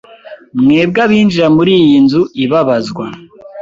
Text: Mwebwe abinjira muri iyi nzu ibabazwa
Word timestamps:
Mwebwe 0.61 0.99
abinjira 1.05 1.47
muri 1.57 1.71
iyi 1.83 1.97
nzu 2.05 2.21
ibabazwa 2.43 3.05